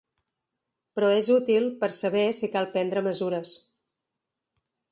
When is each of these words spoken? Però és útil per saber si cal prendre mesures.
Però 0.99 1.09
és 1.17 1.29
útil 1.35 1.67
per 1.83 1.89
saber 1.97 2.25
si 2.39 2.49
cal 2.55 2.69
prendre 2.73 3.05
mesures. 3.09 3.55